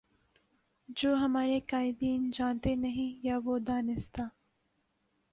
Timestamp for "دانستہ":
3.59-4.21